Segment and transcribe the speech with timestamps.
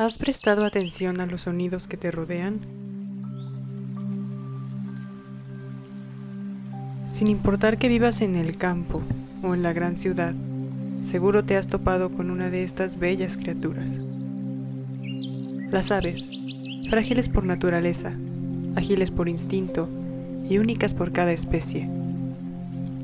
[0.00, 2.60] ¿Has prestado atención a los sonidos que te rodean?
[7.10, 9.02] Sin importar que vivas en el campo
[9.42, 10.32] o en la gran ciudad,
[11.02, 13.90] seguro te has topado con una de estas bellas criaturas.
[15.70, 16.30] Las aves,
[16.88, 18.16] frágiles por naturaleza,
[18.76, 19.86] ágiles por instinto
[20.48, 21.90] y únicas por cada especie.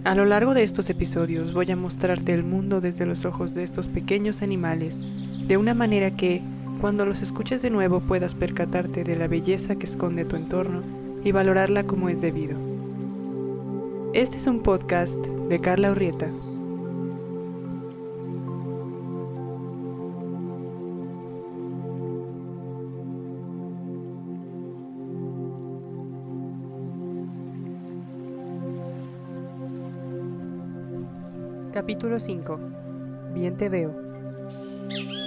[0.05, 3.65] A lo largo de estos episodios voy a mostrarte el mundo desde los ojos de
[3.65, 4.99] estos pequeños animales,
[5.47, 6.43] de una manera que,
[6.81, 10.83] cuando los escuches de nuevo puedas percatarte de la belleza que esconde tu entorno
[11.25, 12.59] y valorarla como es debido.
[14.13, 16.31] Este es un podcast de Carla Urrieta.
[31.73, 32.61] Capítulo 5.
[33.35, 35.26] Bien te veo.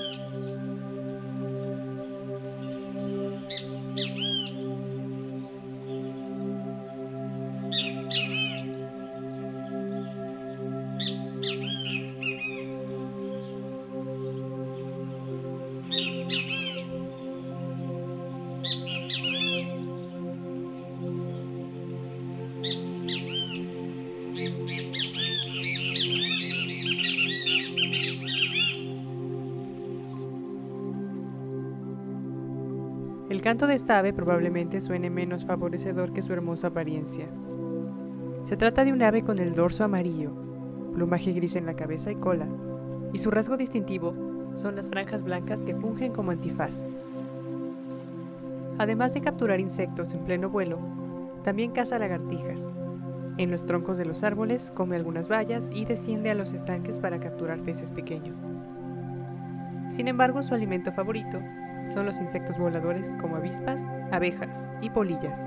[33.29, 37.27] El canto de esta ave probablemente suene menos favorecedor que su hermosa apariencia.
[38.43, 40.31] Se trata de un ave con el dorso amarillo,
[40.93, 42.47] plumaje gris en la cabeza y cola,
[43.13, 44.13] y su rasgo distintivo
[44.55, 46.83] son las franjas blancas que fungen como antifaz.
[48.77, 50.79] Además de capturar insectos en pleno vuelo,
[51.43, 52.71] también caza lagartijas.
[53.37, 57.19] En los troncos de los árboles come algunas bayas y desciende a los estanques para
[57.19, 58.41] capturar peces pequeños.
[59.89, 61.39] Sin embargo, su alimento favorito
[61.87, 65.43] son los insectos voladores como avispas, abejas y polillas.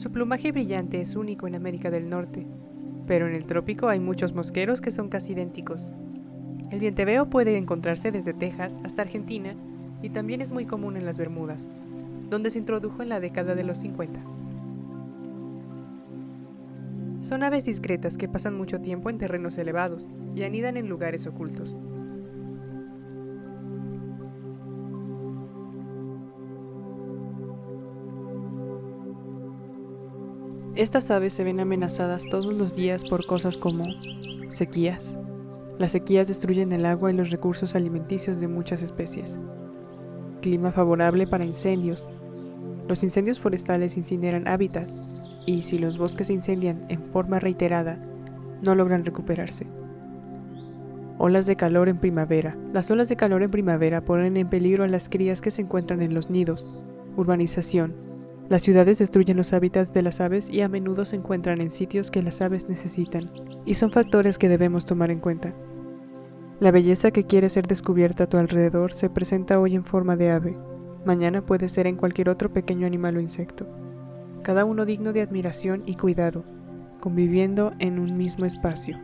[0.00, 2.46] Su plumaje brillante es único en América del Norte,
[3.06, 5.92] pero en el trópico hay muchos mosqueros que son casi idénticos.
[6.70, 9.54] El vienteveo puede encontrarse desde Texas hasta Argentina
[10.00, 11.68] y también es muy común en las Bermudas,
[12.30, 14.24] donde se introdujo en la década de los 50.
[17.20, 21.76] Son aves discretas que pasan mucho tiempo en terrenos elevados y anidan en lugares ocultos.
[30.76, 33.84] Estas aves se ven amenazadas todos los días por cosas como
[34.48, 35.18] sequías.
[35.78, 39.40] Las sequías destruyen el agua y los recursos alimenticios de muchas especies.
[40.40, 42.08] Clima favorable para incendios.
[42.86, 44.88] Los incendios forestales incineran hábitat
[45.44, 47.98] y si los bosques se incendian en forma reiterada,
[48.62, 49.66] no logran recuperarse.
[51.18, 52.56] Olas de calor en primavera.
[52.72, 56.00] Las olas de calor en primavera ponen en peligro a las crías que se encuentran
[56.00, 56.68] en los nidos.
[57.16, 58.09] Urbanización
[58.50, 62.10] las ciudades destruyen los hábitats de las aves y a menudo se encuentran en sitios
[62.10, 63.30] que las aves necesitan,
[63.64, 65.54] y son factores que debemos tomar en cuenta.
[66.58, 70.32] La belleza que quiere ser descubierta a tu alrededor se presenta hoy en forma de
[70.32, 70.58] ave,
[71.06, 73.68] mañana puede ser en cualquier otro pequeño animal o insecto,
[74.42, 76.44] cada uno digno de admiración y cuidado,
[76.98, 78.98] conviviendo en un mismo espacio.